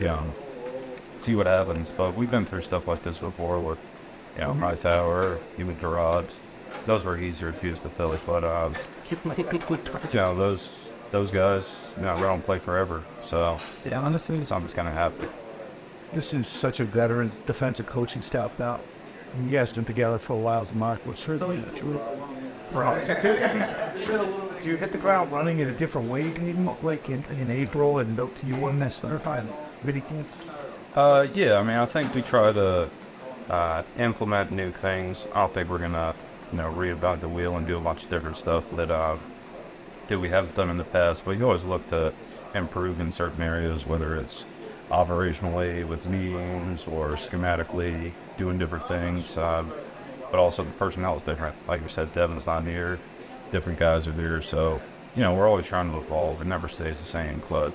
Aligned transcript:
Yeah. 0.00 0.22
See 1.18 1.34
what 1.34 1.44
happens. 1.46 1.90
But 1.94 2.14
we've 2.14 2.30
been 2.30 2.46
through 2.46 2.62
stuff 2.62 2.88
like 2.88 3.02
this 3.02 3.18
before 3.18 3.60
with, 3.60 3.78
you 4.34 4.40
know, 4.40 4.54
Hightower, 4.54 5.38
even 5.58 5.76
Jerod's. 5.78 6.38
Those 6.86 7.04
were 7.04 7.18
easier 7.18 7.52
to 7.52 7.58
fuse 7.58 7.80
the 7.80 7.90
Phillies, 7.90 8.20
but 8.26 8.44
um, 8.44 8.74
you 9.36 10.14
know, 10.14 10.34
those 10.34 10.70
those 11.10 11.30
guys, 11.30 11.92
you 11.98 12.02
know, 12.02 12.16
they 12.16 12.22
don't 12.22 12.42
play 12.42 12.58
forever. 12.58 13.02
So 13.22 13.58
Yeah, 13.84 14.00
honestly, 14.00 14.42
something's 14.46 14.72
gonna 14.74 14.90
happen. 14.90 15.28
this 16.14 16.32
is 16.32 16.48
such 16.48 16.80
a 16.80 16.84
veteran 16.84 17.30
defensive 17.46 17.86
coaching 17.86 18.22
staff 18.22 18.58
now. 18.58 18.80
You 19.44 19.50
guys 19.50 19.70
been 19.72 19.84
together 19.84 20.18
for 20.18 20.32
a 20.32 20.36
while, 20.40 20.64
so 20.64 20.72
Mark. 20.72 21.04
What's 21.06 21.22
certainly 21.22 21.58
the 21.58 21.70
truth. 22.74 24.60
Do 24.60 24.70
you 24.70 24.76
hit 24.76 24.92
the 24.92 24.98
ground 24.98 25.32
running 25.32 25.60
in 25.60 25.68
a 25.68 25.72
different 25.72 26.10
way, 26.10 26.22
Hayden? 26.22 26.68
Like 26.82 27.08
in, 27.08 27.24
in 27.38 27.50
April 27.50 27.98
and 27.98 28.18
up 28.18 28.34
to 28.36 28.46
you 28.46 28.56
won 28.56 28.78
this 28.78 28.98
time? 28.98 29.48
Really 29.82 30.00
think 30.00 30.26
Uh, 30.94 31.26
yeah, 31.34 31.58
I 31.58 31.62
mean, 31.62 31.76
I 31.76 31.86
think 31.86 32.14
we 32.14 32.22
try 32.22 32.52
to 32.52 32.88
uh, 33.50 33.82
implement 33.98 34.50
new 34.50 34.70
things. 34.70 35.26
I 35.34 35.40
don't 35.40 35.54
think 35.54 35.68
we're 35.68 35.78
gonna, 35.78 36.14
you 36.52 36.58
know, 36.58 36.72
reinvent 36.72 37.20
the 37.20 37.28
wheel 37.28 37.56
and 37.56 37.66
do 37.66 37.76
a 37.76 37.80
bunch 37.80 38.04
of 38.04 38.10
different 38.10 38.36
stuff 38.36 38.64
that 38.76 38.90
uh, 38.90 39.16
that 40.08 40.18
we 40.18 40.28
haven't 40.28 40.54
done 40.54 40.70
in 40.70 40.78
the 40.78 40.84
past. 40.84 41.24
But 41.24 41.32
you 41.32 41.44
always 41.44 41.64
look 41.64 41.86
to 41.88 42.12
improve 42.54 43.00
in 43.00 43.12
certain 43.12 43.42
areas, 43.42 43.86
whether 43.86 44.16
it's 44.16 44.44
operationally 44.90 45.86
with 45.86 46.06
meetings 46.06 46.86
or 46.86 47.10
schematically 47.12 48.12
doing 48.38 48.58
different 48.58 48.86
things. 48.86 49.36
Um, 49.36 49.72
but 50.34 50.40
also 50.40 50.64
the 50.64 50.70
personnel 50.72 51.16
is 51.16 51.22
different. 51.22 51.54
Like 51.68 51.80
you 51.80 51.88
said, 51.88 52.12
Devin's 52.12 52.46
not 52.46 52.64
here. 52.64 52.98
Different 53.52 53.78
guys 53.78 54.08
are 54.08 54.10
there, 54.12 54.42
so 54.42 54.80
you 55.14 55.22
know 55.22 55.32
we're 55.32 55.46
always 55.46 55.64
trying 55.64 55.92
to 55.92 55.98
evolve. 55.98 56.40
It 56.40 56.48
never 56.48 56.66
stays 56.66 56.98
the 56.98 57.04
same. 57.04 57.40
But 57.48 57.72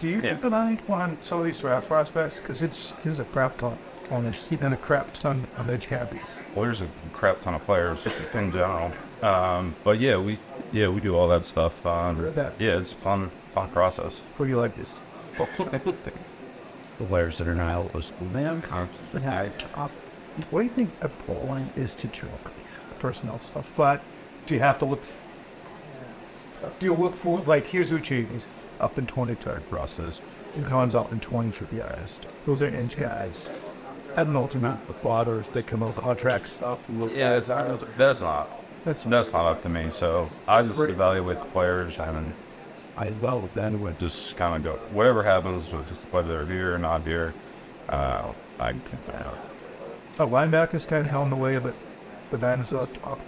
Do 0.00 0.08
you 0.08 0.20
Yeah. 0.20 0.34
keep 0.34 0.42
an 0.42 0.52
eye 0.52 0.76
on 0.88 1.16
some 1.22 1.38
of 1.38 1.44
these 1.44 1.60
draft 1.60 1.86
prospects? 1.86 2.40
Because 2.40 2.60
it's 2.60 2.92
there's 3.04 3.20
a 3.20 3.24
crap 3.26 3.56
ton 3.58 3.78
on 4.10 4.24
this, 4.24 4.48
and 4.50 4.74
a 4.74 4.76
crap 4.76 5.12
ton 5.14 5.46
of 5.56 5.70
edge 5.70 5.86
cabbies. 5.86 6.26
Well, 6.56 6.64
there's 6.64 6.80
a 6.80 6.88
crap 7.12 7.40
ton 7.40 7.54
of 7.54 7.64
players 7.64 8.04
in 8.34 8.50
general. 8.50 8.90
Um, 9.22 9.76
but 9.84 10.00
yeah, 10.00 10.16
we 10.16 10.40
yeah 10.72 10.88
we 10.88 11.00
do 11.00 11.14
all 11.14 11.28
that 11.28 11.44
stuff. 11.44 11.86
Um, 11.86 12.20
that. 12.34 12.54
yeah, 12.58 12.78
it's 12.78 12.90
a 12.90 12.96
fun 12.96 13.30
fun 13.54 13.70
process. 13.70 14.22
What 14.38 14.46
do 14.46 14.50
you 14.50 14.58
like 14.58 14.74
this? 14.76 15.00
The 16.98 17.04
players 17.06 17.38
that 17.38 17.46
are 17.48 17.56
now 17.56 17.90
was 17.92 18.10
man. 18.32 18.62
What 20.50 20.60
do 20.60 20.64
you 20.64 20.70
think 20.72 20.90
a 21.00 21.32
line 21.32 21.70
is 21.76 21.94
to 21.96 22.08
choke? 22.08 22.50
Personnel 22.98 23.38
stuff. 23.40 23.70
But 23.76 24.02
do 24.46 24.54
you 24.54 24.60
have 24.60 24.78
to 24.80 24.84
look? 24.84 25.02
Do 26.80 26.86
you 26.86 26.94
look 26.94 27.14
for 27.14 27.40
like 27.40 27.66
here's 27.66 27.90
Uche? 27.90 28.28
He's 28.30 28.46
up 28.80 28.98
in 28.98 29.06
twenty 29.06 29.34
third 29.34 29.68
process. 29.70 30.20
And 30.56 30.64
Khan's 30.66 30.94
out 30.94 31.12
in 31.12 31.20
twenty 31.20 31.50
for 31.50 31.64
the 31.64 31.82
highest. 31.82 32.26
Those 32.46 32.62
are 32.62 32.68
inch 32.68 32.96
guys. 32.96 33.50
I 34.16 34.22
don't 34.22 34.32
know 34.32 34.44
if 34.44 34.54
not 34.54 34.86
the 34.86 34.92
plotters 34.92 35.46
They 35.52 35.62
come 35.62 35.82
out 35.82 35.88
with 35.88 35.96
contract 35.96 36.46
stuff. 36.48 36.88
and 36.88 37.00
look- 37.00 37.12
Yeah, 37.12 37.36
it's, 37.36 37.48
that's 37.48 38.20
not 38.20 38.48
That's 38.84 39.02
that's 39.04 39.32
not 39.32 39.46
up 39.46 39.62
to 39.62 39.68
me. 39.68 39.90
So 39.90 40.30
I 40.46 40.62
just 40.62 40.78
evaluate 40.78 41.38
the 41.40 41.44
players 41.46 41.98
and 41.98 42.32
I 42.96 43.10
well 43.20 43.48
then 43.54 43.80
to 43.80 43.92
just 43.98 44.36
kind 44.36 44.54
of 44.54 44.62
go 44.62 44.78
whatever 44.94 45.24
happens, 45.24 45.66
just 45.88 46.04
whether 46.12 46.44
they're 46.44 46.54
here 46.54 46.74
or 46.74 46.78
not 46.78 47.02
here. 47.02 47.34
Uh, 47.88 48.32
I 48.60 48.70
uh, 48.70 48.74
A 50.16 50.26
linebacker's 50.26 50.86
kind 50.86 51.04
of 51.04 51.10
held 51.10 51.24
in 51.24 51.30
the 51.30 51.36
way 51.36 51.56
of 51.56 51.66
it. 51.66 51.74
The 52.30 52.38
Niners 52.38 52.72
are 52.72 52.86
top. 52.86 53.20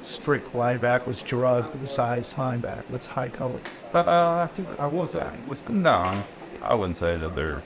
Straight 0.00 0.44
linebackers, 0.52 1.22
Jerod, 1.24 1.80
the 1.80 1.86
size 1.86 2.32
linebacker. 2.34 2.82
That's 2.90 3.06
high 3.06 3.28
cover. 3.28 3.60
But 3.92 4.08
uh, 4.08 4.48
I 4.50 4.52
think 4.52 4.68
I 4.80 4.86
was 4.86 5.12
that. 5.12 5.46
Was 5.46 5.68
no, 5.68 6.24
I 6.60 6.74
wouldn't 6.74 6.96
say 6.96 7.16
that 7.16 7.36
they're 7.36 7.62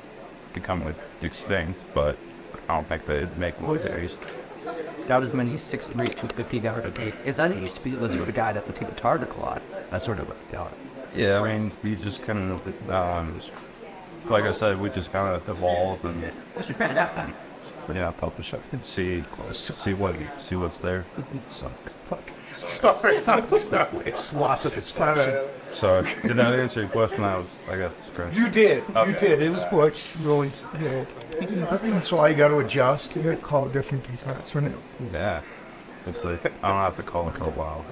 becoming 0.53 0.95
extinct, 1.23 1.81
but 1.95 2.19
I 2.69 2.75
don't 2.75 2.87
think 2.87 3.07
they'd 3.07 3.39
make 3.39 3.57
militaries. 3.59 4.19
Doubtesman, 5.09 5.49
he's 5.49 5.63
6'3", 5.63 5.95
250 5.95 6.61
guy 6.61 6.81
to 6.81 6.91
take. 6.91 7.15
Is 7.25 7.37
that 7.37 7.57
used 7.57 7.77
to 7.77 7.81
be 7.81 7.93
was 7.93 8.15
a 8.15 8.33
guy 8.33 8.53
that 8.53 8.67
would 8.67 8.77
take 8.77 8.89
a 8.89 8.93
target 8.95 9.31
a 9.31 9.41
lot? 9.41 9.63
That's 9.91 10.05
sort 10.05 10.19
of 10.19 10.29
what 10.29 10.53
doubt. 10.53 10.73
Yeah, 11.15 11.41
I 11.41 11.57
mean, 11.57 11.73
we 11.83 11.95
just 11.95 12.23
kind 12.25 12.53
of, 12.53 12.91
um, 12.91 13.41
like 14.27 14.45
I 14.45 14.53
said, 14.53 14.79
we 14.79 14.91
just 14.91 15.13
kind 15.13 15.35
of 15.35 15.49
evolved 15.49 16.05
and 16.05 16.31
yeah, 17.95 18.11
publish 18.11 18.55
it 18.55 18.61
and 18.73 18.85
see, 18.85 19.25
see 19.53 19.95
what, 19.95 20.17
see 20.39 20.57
what's 20.57 20.79
there. 20.79 21.05
So, 21.47 21.71
Sorry, 22.57 23.19
I'm 23.19 23.45
sorry. 23.45 23.89
It's 24.07 24.33
lost 24.33 24.67
at 24.67 24.75
this 24.75 24.93
so 25.73 26.03
did 26.23 26.37
that 26.37 26.59
answer 26.59 26.81
your 26.81 26.89
question? 26.89 27.23
I 27.23 27.37
was, 27.37 27.47
I 27.69 27.77
got 27.77 27.97
distracted. 28.03 28.39
You 28.39 28.49
did. 28.49 28.85
You 28.89 29.13
did. 29.13 29.43
It 29.43 29.51
was 29.51 29.65
Butch. 29.67 30.05
Really. 30.21 30.51
Yeah. 30.81 31.05
I 31.39 31.77
think 31.77 31.95
that's 31.95 32.11
why 32.11 32.31
you 32.31 32.37
got 32.37 32.49
to 32.49 32.59
adjust. 32.59 33.15
You 33.15 33.23
got 33.23 33.31
to 33.31 33.37
call 33.37 33.67
it 33.67 33.73
different 33.75 34.05
defense, 34.11 34.55
right? 34.55 34.73
Yeah, 35.13 35.43
it's 36.07 36.25
like 36.25 36.47
I 36.47 36.69
don't 36.69 36.79
have 36.79 36.97
to 36.97 37.03
call 37.03 37.29
it 37.29 37.39
a 37.41 37.45
while. 37.45 37.85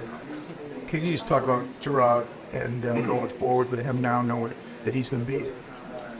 Can 0.86 1.04
you 1.04 1.12
just 1.12 1.28
talk 1.28 1.42
about 1.42 1.66
Jerod 1.82 2.26
and 2.52 2.84
uh, 2.84 3.00
going 3.02 3.28
forward 3.28 3.70
with 3.70 3.84
him 3.84 4.00
now, 4.00 4.22
knowing 4.22 4.54
that 4.84 4.94
he's 4.94 5.10
going 5.10 5.26
to 5.26 5.30
be? 5.30 5.50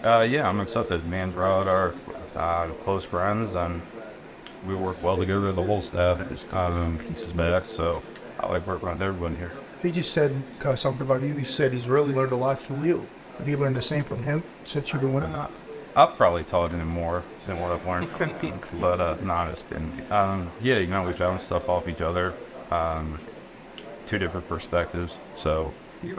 Uh, 0.04 0.20
yeah, 0.20 0.46
I'm 0.46 0.60
accepted. 0.60 1.06
Me 1.08 1.18
and 1.18 1.34
Rod 1.34 1.66
are 1.66 1.94
uh, 2.36 2.66
close 2.84 3.04
friends, 3.06 3.54
and 3.54 3.80
we 4.66 4.74
work 4.74 5.02
well 5.02 5.16
together. 5.16 5.50
The 5.50 5.62
whole 5.62 5.80
staff 5.80 6.52
um, 6.52 6.98
pieces 6.98 7.32
back, 7.32 7.64
so 7.64 8.02
I 8.38 8.48
like 8.48 8.66
working 8.66 8.90
with 8.90 9.00
everyone 9.00 9.36
here. 9.36 9.50
He 9.80 9.90
just 9.90 10.12
said 10.12 10.36
uh, 10.62 10.76
something 10.76 11.06
about 11.06 11.22
you. 11.22 11.32
He 11.34 11.46
said 11.46 11.72
he's 11.72 11.88
really 11.88 12.12
learned 12.12 12.32
a 12.32 12.36
lot 12.36 12.60
from 12.60 12.84
you. 12.84 13.06
Have 13.38 13.48
you 13.48 13.56
learned 13.56 13.76
the 13.76 13.82
same 13.82 14.04
from 14.04 14.22
him 14.24 14.42
since 14.66 14.92
you've 14.92 15.00
been 15.00 15.14
with 15.14 15.24
him? 15.24 15.46
I've 15.96 16.16
probably 16.16 16.44
taught 16.44 16.72
him 16.72 16.86
more 16.86 17.22
than 17.46 17.58
what 17.60 17.72
I've 17.72 17.86
learned, 17.86 18.10
but 18.80 19.00
uh, 19.00 19.16
not 19.22 19.48
as 19.48 19.62
been. 19.62 19.90
Um, 20.10 20.50
yeah, 20.60 20.78
you 20.78 20.86
know, 20.86 21.02
we 21.04 21.14
bounce 21.14 21.44
stuff 21.44 21.66
off 21.70 21.88
each 21.88 22.02
other. 22.02 22.34
Um, 22.70 23.18
two 24.04 24.18
different 24.18 24.48
perspectives. 24.50 25.18
So 25.34 25.72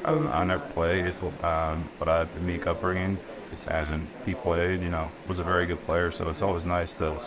um, 0.05 0.27
I 0.29 0.43
never 0.43 0.65
played, 0.69 1.13
um, 1.43 1.87
but 1.99 2.07
I 2.07 2.19
have 2.19 2.31
unique 2.41 2.65
upbringing. 2.65 3.19
As 3.67 3.89
in, 3.89 4.07
he 4.25 4.33
played, 4.33 4.81
you 4.81 4.89
know, 4.89 5.09
was 5.27 5.39
a 5.39 5.43
very 5.43 5.65
good 5.65 5.81
player. 5.83 6.11
So 6.11 6.29
it's 6.29 6.41
always 6.41 6.65
nice 6.65 6.93
to 6.95 7.17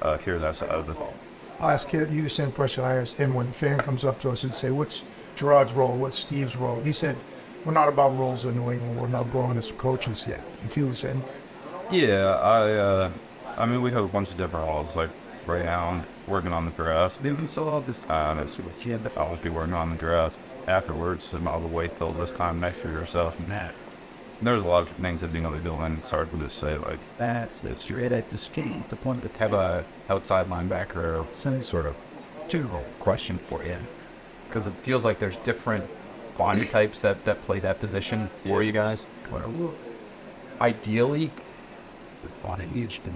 uh, 0.00 0.18
hear 0.18 0.38
that 0.38 0.56
side 0.56 0.70
of 0.70 0.88
it. 0.88 0.96
I'll 1.60 1.70
ask 1.70 1.92
you 1.92 2.04
the 2.06 2.30
same 2.30 2.50
question 2.52 2.84
I 2.84 2.96
asked 2.96 3.16
him 3.16 3.34
when 3.34 3.48
a 3.48 3.52
fan 3.52 3.78
comes 3.80 4.04
up 4.04 4.20
to 4.22 4.30
us 4.30 4.42
and 4.42 4.54
say, 4.54 4.70
what's 4.70 5.02
Jerod's 5.36 5.72
role? 5.72 5.96
What's 5.96 6.18
Steve's 6.18 6.56
role? 6.56 6.80
He 6.80 6.92
said, 6.92 7.16
we're 7.64 7.72
not 7.72 7.88
about 7.88 8.18
roles 8.18 8.44
in 8.44 8.56
New 8.56 8.72
England. 8.72 9.00
We're 9.00 9.08
not 9.08 9.30
growing 9.30 9.56
as 9.56 9.70
coaches 9.72 10.26
yet. 10.26 10.40
You 10.64 10.68
feel 10.68 10.88
the 10.88 10.96
same? 10.96 11.22
Yeah, 11.90 12.36
I, 12.36 12.72
uh, 12.72 13.10
I 13.56 13.66
mean, 13.66 13.82
we 13.82 13.92
have 13.92 14.04
a 14.04 14.08
bunch 14.08 14.30
of 14.30 14.36
different 14.36 14.66
roles. 14.66 14.96
Like 14.96 15.10
right 15.46 15.64
now, 15.64 15.90
I'm 15.90 16.04
working 16.26 16.52
on 16.52 16.64
the 16.64 16.72
draft. 16.72 17.22
Then 17.22 17.40
we 17.40 17.46
still 17.46 17.70
have 17.70 17.86
this. 17.86 18.04
Uh, 18.08 18.34
that's 18.34 18.58
what 18.58 18.84
you 18.84 18.98
I 19.16 19.22
won't 19.22 19.42
be 19.42 19.50
working 19.50 19.74
on 19.74 19.90
the 19.90 19.96
draft 19.96 20.36
afterwards, 20.66 21.32
and 21.34 21.46
all 21.46 21.60
the 21.60 21.68
way 21.68 21.88
till 21.88 22.12
this 22.12 22.32
time 22.32 22.60
next 22.60 22.84
year 22.84 23.02
or 23.02 23.06
so. 23.06 23.32
And 23.38 23.48
that. 23.48 23.74
There's 24.42 24.62
a 24.62 24.66
lot 24.66 24.82
of 24.82 24.88
things 24.90 25.20
that 25.20 25.32
you 25.32 25.40
know 25.40 25.52
they're 25.52 25.60
doing. 25.60 25.94
It's 25.94 26.10
hard 26.10 26.30
to 26.32 26.36
just 26.38 26.58
say 26.58 26.76
like. 26.76 26.98
That's 27.18 27.60
that's 27.60 27.88
you're 27.88 28.00
at 28.00 28.28
the 28.30 28.38
scheme. 28.38 28.84
The 28.88 28.96
point 28.96 29.22
to 29.22 29.38
have 29.38 29.52
a 29.54 29.84
outside 30.10 30.46
linebacker 30.48 31.24
some 31.34 31.62
sort 31.62 31.86
of 31.86 31.94
general 32.48 32.84
question 32.98 33.38
for 33.38 33.64
you. 33.64 33.76
because 34.48 34.66
it 34.66 34.74
feels 34.82 35.04
like 35.04 35.18
there's 35.18 35.36
different 35.36 35.84
body 36.36 36.66
types 36.66 37.00
that, 37.02 37.24
that 37.24 37.40
play 37.42 37.58
that 37.60 37.78
position 37.80 38.28
for 38.44 38.62
you 38.62 38.72
guys. 38.72 39.06
Ideally, 40.60 41.30
it 42.24 43.00
to 43.04 43.10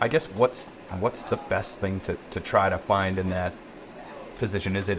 I 0.00 0.08
guess 0.08 0.26
what's 0.26 0.68
what's 1.00 1.22
the 1.22 1.36
best 1.36 1.80
thing 1.80 2.00
to, 2.00 2.16
to 2.30 2.40
try 2.40 2.68
to 2.68 2.78
find 2.78 3.18
in 3.18 3.30
that 3.30 3.52
position? 4.38 4.76
Is 4.76 4.88
it 4.88 4.98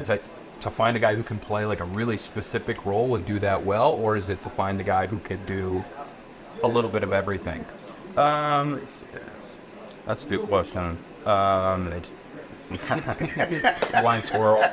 to, 0.65 0.69
to 0.69 0.75
find 0.75 0.97
a 0.97 0.99
guy 0.99 1.15
who 1.15 1.23
can 1.23 1.39
play 1.39 1.65
like 1.65 1.79
a 1.79 1.85
really 1.85 2.17
specific 2.17 2.85
role 2.85 3.15
and 3.15 3.25
do 3.25 3.39
that 3.39 3.65
well, 3.65 3.93
or 3.93 4.17
is 4.17 4.29
it 4.29 4.41
to 4.41 4.49
find 4.49 4.79
a 4.79 4.83
guy 4.83 5.07
who 5.07 5.19
could 5.19 5.45
do 5.45 5.83
a 6.63 6.67
little 6.67 6.89
bit 6.89 7.03
of 7.03 7.13
everything? 7.13 7.65
Um, 8.17 8.77
it's, 8.79 9.03
it's, 9.13 9.57
that's 10.05 10.25
a 10.25 10.29
good 10.29 10.41
question. 10.41 10.97
Um, 11.25 12.01
Blind 14.01 14.23
squirrel. 14.25 14.63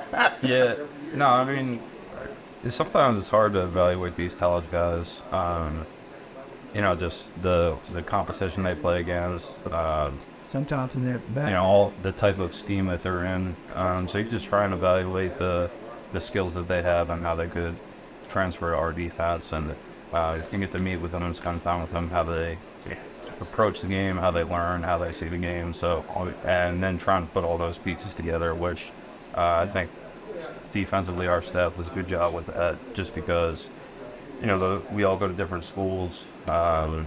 yeah, 0.43 0.75
no, 1.15 1.27
I 1.29 1.45
mean, 1.45 1.81
sometimes 2.71 3.19
it's 3.19 3.29
hard 3.29 3.53
to 3.53 3.65
evaluate 3.65 4.17
these 4.17 4.35
college 4.35 4.71
guys. 4.71 5.23
Um, 5.31 5.87
you 6.75 6.81
know, 6.81 6.97
just 6.97 7.29
the 7.43 7.77
the 7.93 8.03
competition 8.03 8.63
they 8.63 8.75
play 8.75 9.01
against. 9.01 9.67
Uh, 9.67 10.11
Sometimes 10.45 10.95
in 10.95 11.05
their 11.05 11.19
back. 11.19 11.49
you 11.49 11.55
know, 11.55 11.65
all 11.65 11.93
the 12.03 12.13
type 12.13 12.39
of 12.39 12.55
scheme 12.55 12.87
that 12.87 13.03
they're 13.03 13.25
in. 13.25 13.57
Um, 13.75 14.09
so 14.09 14.19
you 14.19 14.25
just 14.25 14.47
try 14.47 14.65
and 14.65 14.75
evaluate 14.75 15.39
the 15.39 15.71
the 16.13 16.21
skills 16.21 16.55
that 16.55 16.69
they 16.69 16.83
have 16.83 17.11
and 17.11 17.23
how 17.23 17.35
they 17.35 17.49
could 17.49 17.77
transfer 18.29 18.75
our 18.75 18.93
defense, 18.93 19.53
and 19.53 19.75
uh, 20.13 20.39
you 20.39 20.49
can 20.51 20.61
get 20.61 20.73
to 20.73 20.79
meet 20.79 20.97
with 20.97 21.13
them 21.13 21.23
and 21.23 21.35
spend 21.35 21.63
time 21.63 21.81
with 21.81 21.93
them, 21.93 22.11
how 22.11 22.23
they 22.23 22.59
approach 23.41 23.81
the 23.81 23.89
game, 23.89 24.17
how 24.17 24.31
they 24.31 24.45
learn, 24.45 24.83
how 24.83 24.99
they 24.99 25.13
see 25.13 25.29
the 25.29 25.39
game. 25.39 25.75
So, 25.75 26.05
and 26.45 26.83
then 26.83 26.99
trying 26.99 27.27
to 27.27 27.33
put 27.33 27.45
all 27.45 27.59
those 27.59 27.79
pieces 27.79 28.15
together, 28.15 28.55
which 28.55 28.91
uh, 29.37 29.55
I 29.55 29.67
think 29.67 29.91
defensively 30.73 31.27
our 31.27 31.43
staff 31.43 31.77
does 31.77 31.89
a 31.89 31.91
good 31.91 32.09
job 32.09 32.35
with 32.35 32.47
that, 32.47 32.77
just 32.95 33.15
because 33.15 33.69
you 34.41 34.47
know 34.47 34.59
the, 34.59 34.95
we 34.95 35.05
all 35.05 35.17
go 35.17 35.29
to 35.29 35.35
different 35.35 35.65
schools. 35.65 36.27
Um, 36.47 37.07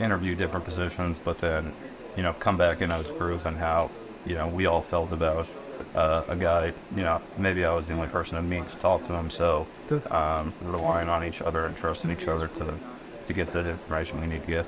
interview 0.00 0.34
different 0.34 0.64
positions, 0.64 1.18
but 1.22 1.38
then, 1.38 1.72
you 2.16 2.22
know, 2.22 2.32
come 2.32 2.56
back 2.56 2.80
in 2.80 2.90
those 2.90 3.06
grooves 3.18 3.44
and 3.44 3.56
how, 3.56 3.90
you 4.26 4.34
know, 4.34 4.48
we 4.48 4.66
all 4.66 4.82
felt 4.82 5.12
about 5.12 5.46
uh, 5.94 6.22
a 6.28 6.36
guy. 6.36 6.72
You 6.96 7.02
know, 7.02 7.20
maybe 7.38 7.64
I 7.64 7.74
was 7.74 7.86
the 7.88 7.94
only 7.94 8.08
person 8.08 8.36
in 8.38 8.48
meet 8.48 8.68
to 8.68 8.76
talk 8.76 9.06
to 9.08 9.12
him, 9.14 9.30
so 9.30 9.66
um, 10.10 10.52
relying 10.62 11.08
on 11.08 11.24
each 11.24 11.42
other 11.42 11.66
and 11.66 11.76
trusting 11.76 12.10
each 12.10 12.28
other 12.28 12.48
to 12.48 12.74
to 13.26 13.32
get 13.32 13.52
the 13.52 13.68
information 13.68 14.20
we 14.20 14.26
need 14.26 14.42
to 14.42 14.46
get. 14.46 14.66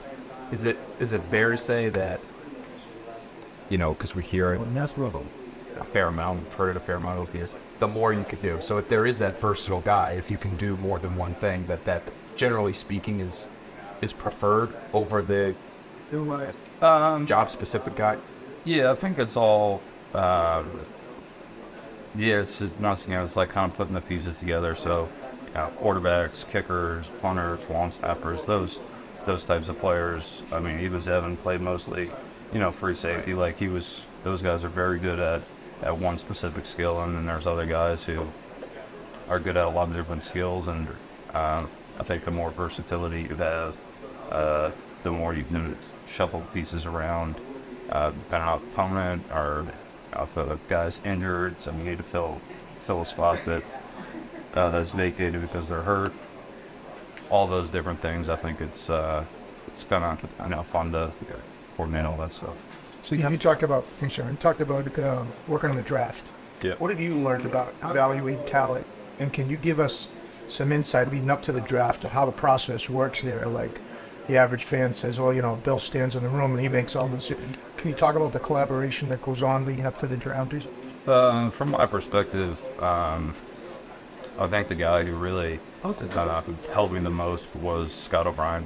Is 0.53 0.65
it 0.65 0.79
is 1.01 1.13
it 1.13 1.23
fair 1.25 1.51
to 1.53 1.57
say 1.59 1.89
that 1.91 2.21
you 3.69 3.79
know 3.79 3.95
because 3.95 4.15
we 4.15 4.23
hear 4.23 4.55
it 4.55 4.61
And 4.61 4.77
that's 4.77 4.97
rubble. 4.99 5.25
a 5.81 5.85
fair 5.85 6.07
amount, 6.09 6.43
we've 6.45 6.53
heard 6.55 6.71
it 6.71 6.77
a 6.77 6.81
fair 6.81 6.97
amount 6.97 7.19
over 7.19 7.31
the 7.33 7.39
years. 7.39 7.57
The 7.81 7.89
more 7.89 8.13
you 8.13 8.25
can 8.25 8.41
do. 8.41 8.59
So 8.61 8.79
if 8.79 8.89
there 8.89 9.07
is 9.07 9.19
that 9.19 9.41
versatile 9.41 9.81
guy, 9.81 10.13
if 10.13 10.31
you 10.31 10.37
can 10.39 10.57
do 10.57 10.77
more 10.77 10.99
than 10.99 11.17
one 11.17 11.35
thing, 11.35 11.67
that 11.67 11.85
that 11.85 12.03
generally 12.37 12.73
speaking 12.73 13.21
is 13.21 13.47
is 14.03 14.13
preferred 14.13 14.73
over 14.93 15.23
the 15.23 15.55
Um, 16.83 17.27
job 17.27 17.51
specific 17.51 17.97
guy. 17.97 18.19
Yeah, 18.65 18.91
I 18.91 18.95
think 18.95 19.19
it's 19.19 19.37
all. 19.37 19.83
Uh, 20.15 20.65
yeah, 22.17 22.41
it's 22.41 22.63
not 22.79 23.05
you 23.07 23.15
know, 23.15 23.25
it's 23.25 23.37
like 23.37 23.51
kind 23.51 23.71
of 23.71 23.77
putting 23.77 23.95
the 23.95 24.01
pieces 24.01 24.39
together. 24.39 24.75
So, 24.75 25.09
you 25.49 25.55
know, 25.55 25.71
quarterbacks, 25.81 26.49
kickers, 26.49 27.09
punters, 27.21 27.61
long 27.69 27.93
snappers, 27.93 28.45
those 28.45 28.81
those 29.27 29.45
types 29.45 29.69
of 29.69 29.79
players. 29.79 30.43
I 30.53 30.61
mean, 30.61 30.93
was 30.93 31.09
Evan 31.09 31.37
played 31.37 31.61
mostly, 31.61 32.11
you 32.53 32.59
know, 32.59 32.71
free 32.71 32.95
safety. 32.95 33.35
Like 33.35 33.59
he 33.59 33.69
was. 33.69 34.03
Those 34.23 34.41
guys 34.41 34.65
are 34.65 34.69
very 34.69 34.99
good 34.99 35.19
at 35.19 35.43
at 35.83 35.99
one 35.99 36.17
specific 36.17 36.65
skill, 36.65 37.03
and 37.03 37.15
then 37.15 37.27
there's 37.27 37.47
other 37.47 37.67
guys 37.67 38.05
who 38.05 38.27
are 39.29 39.39
good 39.39 39.57
at 39.57 39.67
a 39.67 39.69
lot 39.69 39.89
of 39.89 39.95
different 39.95 40.23
skills. 40.23 40.69
And 40.69 40.89
um, 41.35 41.69
I 41.99 42.05
think 42.05 42.25
the 42.25 42.31
more 42.31 42.51
versatility 42.51 43.23
you 43.23 43.35
have, 43.37 43.79
uh, 44.31 44.71
the 45.03 45.11
more 45.11 45.35
you 45.35 45.45
can 45.45 45.77
shuffle 46.07 46.41
pieces 46.55 46.87
around, 46.87 47.35
uh, 47.91 48.11
depending 48.11 48.49
on 48.49 48.63
opponent 48.63 49.25
or 49.33 49.67
if 50.17 50.35
the 50.35 50.59
guy's 50.69 51.01
injured, 51.05 51.61
so 51.61 51.73
you 51.73 51.83
need 51.83 51.99
to 51.99 52.05
fill 52.05 52.41
fill 52.83 53.03
a 53.03 53.07
spot 53.07 53.41
that 53.47 53.63
uh, 54.55 54.71
that's 54.71 54.93
vacated 54.93 55.41
because 55.41 55.69
they're 55.69 55.83
hurt. 55.83 56.13
All 57.31 57.47
those 57.47 57.71
different 57.71 58.01
things. 58.01 58.29
I 58.29 58.37
think 58.37 58.61
it's 58.61 58.91
uh, 58.91 59.25
it's 59.69 59.85
kind 59.85 60.05
of 60.05 60.33
you 60.43 60.51
know 60.51 60.63
fun 60.63 60.93
to 60.93 61.13
coordinate 61.77 62.07
all 62.07 62.17
that 62.19 62.33
stuff. 62.33 62.55
So 63.03 63.15
you, 63.15 63.29
you 63.29 63.37
talked 63.37 63.63
about, 63.63 63.85
thanks, 64.01 64.15
Sharon, 64.15 64.33
you 64.33 64.39
talked 64.39 64.63
about 64.63 64.99
uh, 64.99 65.25
working 65.47 65.69
on 65.69 65.77
the 65.77 65.83
draft. 65.83 66.33
Yeah. 66.63 66.75
What 66.79 66.91
have 66.91 67.01
you 67.01 67.17
learned 67.17 67.45
about 67.45 67.75
evaluating 67.83 68.47
talent? 68.47 68.87
And 69.19 69.31
can 69.31 69.51
you 69.51 69.59
give 69.59 69.79
us 69.79 70.09
some 70.49 70.73
insight 70.73 71.11
leading 71.13 71.31
up 71.31 71.43
to 71.43 71.53
the 71.53 71.61
draft 71.61 72.05
of 72.05 72.13
how 72.13 72.25
the 72.25 72.33
process 72.33 72.89
works 72.89 73.21
there? 73.21 73.47
Like 73.47 73.79
the 74.27 74.37
average 74.37 74.65
fan 74.65 74.95
says, 74.95 75.19
"Well, 75.21 75.33
you 75.33 75.43
know, 75.43 75.57
Bill 75.57 75.79
stands 75.79 76.17
in 76.17 76.23
the 76.23 76.29
room 76.29 76.53
and 76.53 76.61
he 76.61 76.69
makes 76.69 76.97
all 76.97 77.09
this. 77.09 77.33
Can 77.77 77.91
you 77.91 77.97
talk 77.97 78.15
about 78.15 78.33
the 78.33 78.41
collaboration 78.41 79.09
that 79.11 79.23
goes 79.23 79.43
on 79.43 79.67
leading 79.67 79.87
up 79.87 79.99
to 79.99 80.07
the 80.07 80.17
draft? 80.17 80.67
Um, 81.07 81.51
from 81.51 81.71
my 81.71 81.85
perspective, 81.87 82.63
um, 82.83 83.35
I 84.39 84.47
think 84.47 84.69
the 84.69 84.75
guy 84.75 85.05
who 85.05 85.15
really 85.15 85.61
uh, 85.83 85.93
who 85.93 86.55
helped 86.73 86.95
me 86.95 87.01
the 87.01 87.11
most 87.11 87.55
was 87.57 87.93
Scott 87.93 88.27
O'Brien. 88.27 88.65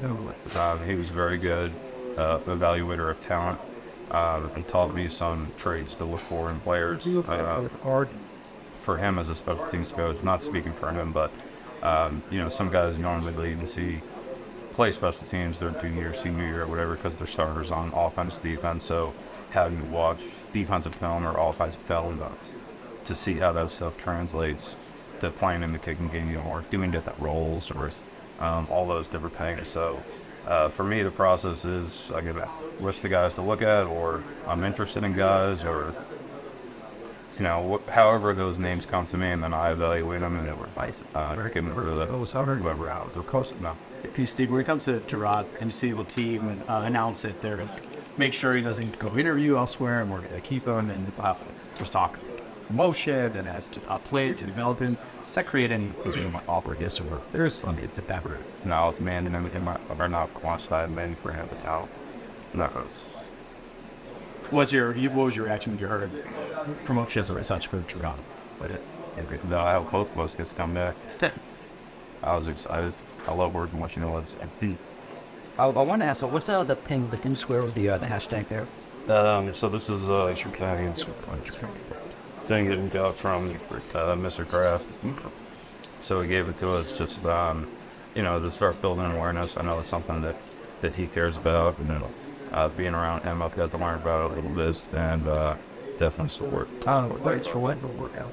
Um, 0.57 0.85
he 0.87 0.95
was 0.95 1.11
very 1.11 1.37
good 1.37 1.73
uh, 2.17 2.39
evaluator 2.41 3.11
of 3.11 3.21
talent. 3.21 3.59
Uh, 4.11 4.49
he 4.55 4.63
taught 4.63 4.95
me 4.95 5.09
some 5.09 5.51
traits 5.59 5.95
to 5.97 6.05
look 6.05 6.21
for 6.21 6.51
in 6.51 6.61
players. 6.61 7.07
Uh, 7.07 7.69
Hard. 7.83 8.09
for 8.83 8.97
him 8.97 9.19
as 9.19 9.29
a 9.29 9.35
special 9.35 9.67
teams 9.67 9.89
coach, 9.89 10.23
not 10.23 10.43
speaking 10.43 10.73
for 10.73 10.91
him, 10.91 11.13
but 11.13 11.31
um, 11.83 12.23
you 12.31 12.39
know, 12.39 12.49
some 12.49 12.71
guys 12.71 12.97
normally 12.97 13.35
lead 13.35 13.59
and 13.59 13.69
see 13.69 14.01
play 14.79 14.93
special 14.93 15.27
teams 15.27 15.59
their 15.59 15.73
junior 15.73 16.03
year, 16.03 16.15
senior 16.15 16.47
year, 16.47 16.63
or 16.63 16.67
whatever, 16.69 16.95
because 16.95 17.13
they're 17.17 17.27
starters 17.27 17.73
on 17.73 17.91
offense, 17.93 18.37
defense. 18.37 18.85
So 18.85 19.13
having 19.51 19.81
to 19.81 19.87
watch 19.87 20.21
defensive 20.53 20.95
film 20.95 21.27
or 21.27 21.37
offensive 21.37 21.81
film 21.81 22.23
to, 23.05 23.15
see 23.17 23.35
how 23.35 23.51
that 23.51 23.73
stuff 23.73 23.99
translates 23.99 24.77
to 25.19 25.33
playing 25.33 25.65
in 25.65 25.73
the 25.73 25.81
kicking 25.81 26.07
game 26.11 26.31
you 26.31 26.37
know, 26.37 26.45
or 26.45 26.61
doing 26.71 26.93
different 26.93 27.19
roles 27.19 27.73
or 27.73 27.91
um, 28.39 28.69
all 28.71 28.87
those 28.87 29.09
different 29.09 29.35
things. 29.35 29.67
So 29.67 30.01
uh, 30.47 30.69
for 30.69 30.85
me, 30.85 31.03
the 31.03 31.11
process 31.11 31.65
is 31.65 32.13
I 32.13 32.21
get 32.21 32.37
a 32.37 32.49
list 32.79 33.03
of 33.03 33.11
guys 33.11 33.35
to 33.35 33.43
look 33.43 33.63
at, 33.63 33.85
or 33.85 34.23
I'm 34.47 34.63
interested 34.63 35.03
in 35.03 35.13
guys, 35.13 35.65
or 35.65 35.93
you 37.37 37.43
know, 37.43 37.81
wh- 37.85 37.91
however 37.91 38.33
those 38.33 38.59
names 38.59 38.87
come 38.87 39.09
to 39.09 39.17
me, 39.17 39.33
and 39.33 39.43
then 39.43 39.53
I 39.53 39.73
evaluate 39.73 40.21
them 40.21 40.37
and 40.39 40.47
then 40.47 40.55
advice. 40.55 41.01
Uh, 41.17 41.35
give 41.49 41.65
them 41.65 41.75
to 41.75 41.81
the 41.97 42.07
whoever 42.07 42.89
out 42.89 43.13
the 43.13 43.23
coast. 43.23 43.61
No. 43.61 43.77
Hey, 44.15 44.25
Steve, 44.27 44.51
when 44.51 44.61
it 44.61 44.65
comes 44.65 44.85
to 44.87 45.01
Jerod 45.01 45.47
and 45.61 45.67
you 45.67 45.73
see 45.73 45.93
the 45.93 46.05
team 46.05 46.49
and 46.49 46.63
uh, 46.69 46.83
announce 46.85 47.25
it, 47.25 47.41
they're 47.41 47.57
going 47.57 47.69
to 47.69 47.75
make 48.17 48.33
sure 48.33 48.55
he 48.55 48.63
doesn't 48.63 48.99
go 48.99 49.17
interview 49.17 49.57
elsewhere 49.57 50.03
and 50.03 50.11
we're 50.11 50.21
going 50.21 50.35
to 50.35 50.41
keep 50.41 50.67
him 50.67 50.91
and 50.91 51.13
uh, 51.19 51.35
just 51.79 51.93
talk 51.93 52.19
promotion 52.67 53.37
and 53.37 53.49
as 53.49 53.69
to 53.69 53.81
uh, 53.91 53.99
play 53.99 54.33
to 54.33 54.45
develop 54.45 54.81
him, 54.81 54.97
does 55.25 55.35
that 55.35 55.47
create 55.47 55.71
any 55.71 55.91
awkwardness 56.49 57.01
or 57.01 57.21
there's 57.33 57.65
I 57.65 57.73
mean, 57.73 57.85
it's 57.85 57.99
a 57.99 58.03
word. 58.03 58.39
Now, 58.65 58.91
it's 58.91 59.01
man, 59.01 59.27
and 59.27 59.65
my 59.65 59.79
or 59.99 60.09
not 60.09 60.33
quantified 60.35 60.91
man 60.91 61.15
for 61.17 61.33
him, 61.33 61.47
but 61.49 61.63
now, 61.65 61.89
no. 62.55 62.67
What's 64.51 64.73
your 64.73 64.95
you- 64.97 65.11
what 65.11 65.27
was 65.27 65.37
your 65.37 65.45
reaction 65.47 65.73
when 65.73 65.81
you 65.81 65.87
heard 65.89 66.11
promotions 66.85 67.31
or 67.31 67.43
such 67.43 67.67
for 67.67 67.79
Jerod? 67.81 68.17
But 68.59 68.71
it, 68.71 68.83
it, 69.19 69.45
No, 69.45 69.59
I 69.59 69.75
hope 69.75 69.91
both 69.93 70.13
of 70.13 70.19
us 70.19 70.35
gets 70.35 70.53
come 70.53 70.75
back. 70.75 70.97
I 72.23 72.35
was 72.35 72.49
excited. 72.49 72.95
I 73.29 73.35
love 73.35 73.55
working 73.55 73.79
with 73.79 73.95
you 73.95 74.03
know 74.03 74.13
what's 74.13 74.37
I, 75.59 75.65
I 75.65 75.83
want 75.83 76.01
to 76.03 76.07
ask, 76.07 76.21
so 76.21 76.29
what's 76.29 76.49
uh, 76.49 76.65
the 76.65 76.77
thing, 76.77 77.11
the 77.11 77.17
thing 77.17 77.37
square 77.37 77.63
with 77.63 77.75
the 77.75 77.91
uh, 77.91 77.99
the 77.99 78.07
hashtag 78.07 78.49
there? 78.49 78.67
Um, 79.15 79.55
so 79.55 79.69
this 79.69 79.91
is 79.91 80.09
uh, 80.09 80.35
Canadians 80.53 81.05
thing 82.47 82.69
that 82.71 82.79
we 82.79 82.89
got 82.89 83.17
from 83.17 83.51
uh, 83.51 84.15
Mr. 84.15 84.49
Kraft. 84.49 85.03
So 86.01 86.23
he 86.23 86.29
gave 86.29 86.49
it 86.49 86.57
to 86.59 86.71
us 86.73 86.97
just, 86.97 87.25
um, 87.27 87.69
you 88.15 88.23
know, 88.23 88.41
to 88.41 88.51
start 88.51 88.81
building 88.81 89.05
awareness. 89.05 89.57
I 89.57 89.63
know 89.63 89.79
it's 89.81 89.89
something 89.89 90.23
that, 90.23 90.37
that 90.81 90.95
he 90.95 91.07
cares 91.07 91.37
about, 91.37 91.79
and 91.79 92.03
uh, 92.53 92.69
being 92.71 92.95
around 92.95 93.23
him, 93.25 93.43
I've 93.43 93.55
got 93.55 93.71
to 93.73 93.77
learn 93.77 93.97
about 94.01 94.31
it 94.31 94.39
a 94.39 94.41
little 94.41 94.57
bit, 94.57 94.89
and 94.95 95.29
uh, 95.29 95.57
definitely 95.99 96.31
support. 96.31 96.69
Oh, 96.87 97.09
words 97.23 97.47
for 97.47 97.59
what? 97.59 97.77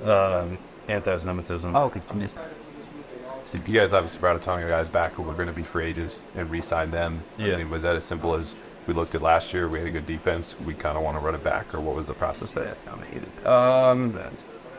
Um, 0.08 0.58
anti-Semitism. 0.88 1.76
Oh, 1.76 1.86
okay. 1.86 2.02
I 3.46 3.58
missed- 3.58 3.66
So 3.66 3.72
you 3.72 3.80
guys 3.80 3.94
obviously 3.94 4.20
brought 4.20 4.36
a 4.36 4.40
ton 4.40 4.62
of 4.62 4.68
guys 4.70 4.88
back 4.88 5.14
who 5.14 5.24
were 5.24 5.34
going 5.34 5.48
to 5.48 5.54
be 5.54 5.64
free 5.64 5.86
agents 5.86 6.20
and 6.36 6.50
re-signed 6.50 6.92
them. 6.92 7.22
Yeah. 7.38 7.54
I 7.54 7.58
mean, 7.58 7.70
was 7.70 7.84
that 7.84 7.96
as 7.96 8.04
simple 8.06 8.34
as 8.36 8.56
we 8.88 8.94
looked 8.94 9.16
at 9.16 9.22
last 9.22 9.54
year? 9.54 9.68
We 9.68 9.80
had 9.80 9.88
a 9.88 9.92
good 9.92 10.08
defense. 10.08 10.56
We 10.66 10.74
kind 10.74 10.98
of 10.98 11.04
want 11.04 11.18
to 11.18 11.24
run 11.24 11.36
it 11.36 11.44
back, 11.44 11.74
or 11.74 11.80
what 11.80 11.96
was 11.96 12.08
the 12.08 12.14
process 12.14 12.54
there? 12.54 12.76
Um, 13.46 14.20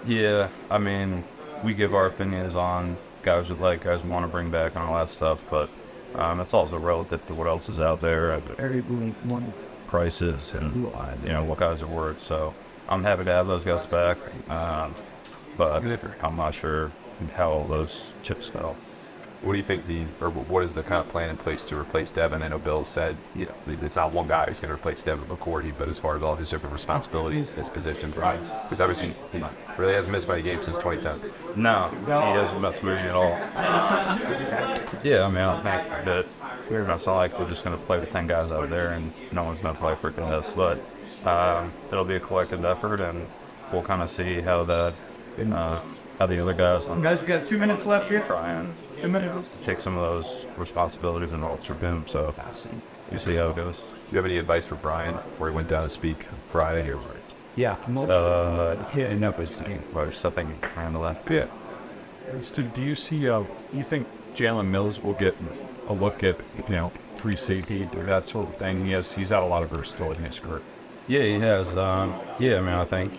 yeah, 0.06 0.48
I 0.70 0.78
mean, 0.78 1.24
we 1.64 1.74
give 1.74 1.94
our 1.94 2.06
opinions 2.06 2.54
on 2.56 2.96
guys 3.22 3.50
we 3.50 3.56
like, 3.56 3.82
guys 3.82 4.02
we 4.04 4.10
want 4.10 4.24
to 4.24 4.30
bring 4.30 4.50
back, 4.50 4.74
and 4.76 4.84
all 4.84 4.94
that 4.94 5.10
stuff, 5.10 5.40
but 5.50 5.68
um, 6.14 6.40
it's 6.40 6.54
also 6.54 6.78
relative 6.78 7.26
to 7.26 7.34
what 7.34 7.46
else 7.48 7.68
is 7.68 7.80
out 7.80 8.00
there, 8.00 8.30
Everyone. 8.58 9.52
prices, 9.88 10.54
and 10.54 10.88
you 11.24 11.32
know 11.32 11.42
what 11.44 11.58
guys 11.58 11.82
are 11.82 11.86
worth. 11.88 12.20
So 12.20 12.54
I'm 12.88 13.02
happy 13.02 13.24
to 13.24 13.30
have 13.32 13.46
those 13.48 13.64
guys 13.64 13.84
back, 13.86 14.18
um, 14.50 14.94
but 15.56 15.82
I'm 16.22 16.36
not 16.36 16.54
sure 16.54 16.90
how 17.34 17.50
all 17.50 17.64
those 17.64 18.10
chips 18.22 18.48
fell. 18.48 18.76
What 19.42 19.52
do 19.52 19.58
you 19.58 19.64
think 19.64 19.86
the, 19.86 20.04
or 20.20 20.30
what 20.30 20.64
is 20.64 20.74
the 20.74 20.82
kind 20.82 21.04
of 21.04 21.08
plan 21.08 21.28
in 21.28 21.36
place 21.36 21.64
to 21.66 21.78
replace 21.78 22.10
Devin? 22.10 22.42
I 22.42 22.48
know 22.48 22.58
Bill 22.58 22.84
said, 22.84 23.16
you 23.34 23.44
know, 23.44 23.54
it's 23.82 23.96
not 23.96 24.12
one 24.12 24.26
guy 24.26 24.46
who's 24.46 24.60
going 24.60 24.70
to 24.70 24.74
replace 24.74 25.02
Devin 25.02 25.26
McCourty, 25.26 25.72
but 25.76 25.88
as 25.88 25.98
far 25.98 26.16
as 26.16 26.22
all 26.22 26.36
his 26.36 26.48
different 26.50 26.72
responsibilities, 26.72 27.50
his 27.50 27.68
position, 27.68 28.12
right? 28.16 28.40
Because 28.62 28.80
obviously 28.80 29.14
he 29.32 29.44
really 29.76 29.92
hasn't 29.92 30.12
missed 30.12 30.26
many 30.26 30.42
game 30.42 30.62
since 30.62 30.78
2010. 30.78 31.30
No, 31.54 31.90
he 31.90 32.06
doesn't 32.34 32.60
mess 32.60 32.82
with 32.82 32.94
me 32.94 33.00
at 33.00 33.14
all. 33.14 33.28
Yeah, 35.04 35.24
I 35.24 35.28
mean, 35.28 35.38
I 35.38 35.52
don't 35.52 35.62
think 35.62 36.04
that 36.06 36.26
it's 36.68 37.06
not 37.06 37.16
like 37.16 37.38
we're 37.38 37.48
just 37.48 37.62
going 37.62 37.78
to 37.78 37.84
play 37.84 38.00
with 38.00 38.10
10 38.10 38.26
guys 38.26 38.50
out 38.50 38.68
there 38.70 38.92
and 38.92 39.12
no 39.32 39.44
one's 39.44 39.60
going 39.60 39.74
to 39.74 39.80
play 39.80 39.94
freaking 39.94 40.28
us, 40.30 40.52
but 40.54 40.80
um, 41.28 41.70
it'll 41.92 42.04
be 42.04 42.16
a 42.16 42.20
collective 42.20 42.64
effort 42.64 43.00
and 43.00 43.26
we'll 43.72 43.82
kind 43.82 44.02
of 44.02 44.10
see 44.10 44.40
how 44.40 44.64
that, 44.64 44.94
uh, 45.52 45.80
how 46.18 46.26
the 46.26 46.40
other 46.40 46.54
guys 46.54 46.86
on 46.86 47.02
Guys, 47.02 47.20
we 47.20 47.26
got 47.28 47.46
two 47.46 47.58
minutes 47.58 47.84
left 47.86 48.08
here. 48.08 48.20
try 48.22 48.52
and 48.52 48.72
Two 49.00 49.08
minutes. 49.08 49.56
take 49.62 49.80
some 49.80 49.96
of 49.96 50.02
those 50.02 50.46
responsibilities 50.56 51.32
and 51.32 51.42
roles 51.42 51.64
from 51.64 51.78
him. 51.80 52.04
So 52.08 52.34
you 53.12 53.18
see 53.18 53.34
how 53.36 53.50
it 53.50 53.56
goes. 53.56 53.78
Do 53.78 53.84
you 54.12 54.16
have 54.16 54.24
any 54.24 54.38
advice 54.38 54.64
for 54.66 54.76
Brian 54.76 55.14
before 55.14 55.50
he 55.50 55.54
went 55.54 55.68
down 55.68 55.84
to 55.84 55.90
speak 55.90 56.16
Friday? 56.50 56.90
Or 56.90 56.98
Yeah. 57.56 57.72
Uh, 57.94 58.76
Yeah, 58.94 59.14
no, 59.14 59.32
but 59.32 59.42
it's 59.50 59.62
or 59.94 60.12
something 60.12 60.58
around 60.76 60.94
the 60.94 60.98
left. 61.00 61.30
Yeah. 61.30 61.46
Steve, 62.40 62.72
do 62.74 62.82
you 62.82 62.94
see, 62.94 63.28
uh, 63.28 63.44
you 63.72 63.82
think 63.84 64.06
Jalen 64.34 64.66
Mills 64.68 65.00
will 65.02 65.12
get 65.14 65.36
a 65.88 65.92
look 65.92 66.24
at, 66.24 66.36
you 66.68 66.74
know, 66.74 66.90
free 67.18 67.36
safety, 67.36 67.88
or 67.94 68.02
that 68.04 68.24
sort 68.24 68.48
of 68.48 68.56
thing? 68.56 68.84
He 68.84 68.92
has, 68.92 69.12
he's 69.12 69.28
had 69.30 69.42
a 69.42 69.46
lot 69.46 69.62
of 69.62 69.70
versatility 69.70 70.18
in 70.24 70.30
his 70.30 70.40
career. 70.40 70.60
Yeah, 71.06 71.22
he 71.22 71.34
has. 71.38 71.76
Um, 71.76 72.14
yeah, 72.40 72.56
I 72.58 72.60
mean, 72.60 72.74
I 72.74 72.84
think 72.84 73.12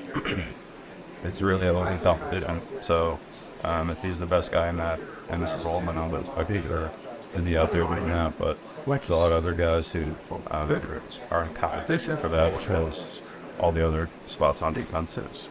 it's 1.24 1.42
really 1.42 1.68
a 1.68 1.74
long 1.74 2.00
competition. 2.00 2.62
So 2.82 3.20
um, 3.64 3.90
if 3.90 4.02
he's 4.02 4.20
the 4.20 4.26
best 4.26 4.52
guy 4.52 4.70
in 4.70 4.78
that, 4.78 5.00
and 5.30 5.42
this 5.42 5.54
is 5.54 5.66
all 5.66 5.82
my 5.82 5.94
numbers, 5.94 6.28
I 6.36 6.44
think 6.44 6.68
they're 6.68 6.92
in 7.36 7.46
the 7.46 7.58
out 7.58 7.72
there 7.72 7.84
right 7.84 8.06
now. 8.06 8.34
But 8.38 8.58
There's 9.02 9.12
a 9.12 9.16
lot 9.16 9.32
of 9.32 9.44
other 9.46 9.54
guys 9.54 9.92
who 9.92 10.16
uh, 10.50 10.68
are 11.32 11.44
in 11.44 11.54
competition 11.54 12.18
for 12.18 12.30
that, 12.30 12.54
as 12.54 12.68
well 12.70 12.88
all 13.60 13.72
the 13.72 13.86
other 13.86 14.10
spots 14.28 14.62
on 14.62 14.74
defenses. 14.74 15.50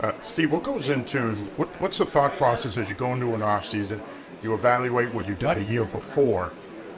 Uh, 0.00 0.12
Steve, 0.20 0.52
what 0.52 0.62
goes 0.62 0.88
into 0.88 1.34
what, 1.56 1.68
what's 1.80 1.98
the 1.98 2.04
thought 2.04 2.36
process 2.36 2.76
as 2.76 2.88
you 2.88 2.94
go 2.94 3.12
into 3.12 3.34
an 3.34 3.42
off 3.42 3.64
season? 3.64 4.00
You 4.42 4.52
evaluate 4.54 5.12
what 5.14 5.26
you 5.26 5.34
did 5.34 5.56
a 5.56 5.62
year 5.64 5.84
before. 5.84 6.52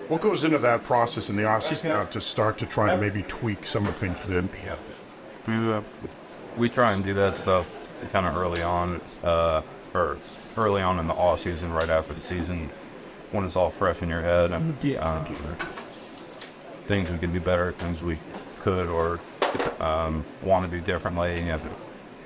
What 0.08 0.20
goes 0.20 0.42
into 0.42 0.58
that 0.58 0.84
process 0.84 1.28
in 1.28 1.36
the 1.36 1.44
off 1.44 1.64
season 1.64 1.90
uh, 1.90 2.06
to 2.06 2.20
start 2.20 2.58
to 2.58 2.66
try 2.66 2.94
to 2.94 3.00
maybe 3.00 3.22
tweak 3.24 3.66
some 3.66 3.86
of 3.86 3.92
the 3.94 4.00
things 4.00 4.18
you 4.26 4.34
did? 4.34 4.48
We, 6.56 6.68
try 6.68 6.92
and 6.92 7.04
do 7.04 7.14
that 7.14 7.36
stuff 7.36 7.66
kind 8.12 8.26
of 8.26 8.36
early 8.36 8.62
on, 8.62 9.00
uh, 9.22 9.62
or 9.94 10.18
early 10.56 10.82
on 10.82 10.98
in 10.98 11.06
the 11.06 11.14
off 11.14 11.42
season, 11.42 11.72
right 11.72 11.88
after 11.88 12.14
the 12.14 12.20
season, 12.20 12.70
when 13.32 13.44
it's 13.44 13.56
all 13.56 13.70
fresh 13.70 14.02
in 14.02 14.08
your 14.08 14.22
head. 14.22 14.50
And, 14.50 14.76
uh, 14.96 15.24
things 16.86 17.10
we 17.10 17.18
could 17.18 17.32
do 17.32 17.40
better, 17.40 17.72
things 17.72 18.02
we 18.02 18.18
could 18.60 18.88
or 18.88 19.20
um, 19.80 20.24
want 20.42 20.68
to 20.68 20.78
do 20.78 20.84
differently. 20.84 21.40
You 21.40 21.46
know, 21.46 21.60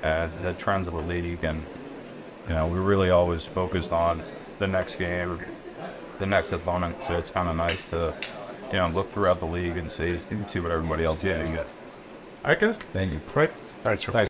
as 0.02 0.38
the 0.38 0.55
trends 0.55 0.88
of 0.88 0.95
the 0.95 1.00
league, 1.00 1.45
and 1.45 1.62
you 2.49 2.55
know, 2.55 2.67
we're 2.67 2.81
really 2.81 3.11
always 3.11 3.45
focused 3.45 3.93
on 3.93 4.23
the 4.59 4.67
next 4.67 4.97
game, 4.97 5.41
the 6.19 6.26
next 6.26 6.52
opponent. 6.52 7.02
So 7.05 7.17
it's 7.17 7.31
kind 7.31 7.49
of 7.49 7.57
nice 7.57 7.85
to, 7.87 8.14
you 8.69 8.79
know, 8.79 8.88
look 8.88 9.12
throughout 9.12 9.41
the 9.41 9.47
league 9.47 9.76
and 9.76 9.91
see 9.91 10.19
see 10.19 10.61
what 10.61 10.73
everybody 10.73 11.05
else 11.05 11.19
is 11.19 11.25
doing. 11.25 11.59
I 12.45 12.55
guess. 12.55 12.76
Thank 12.76 13.12
you. 13.12 13.21
Right. 13.35 13.50
All 13.84 13.90
right, 13.90 14.00
sir. 14.00 14.12
Thanks. 14.12 14.28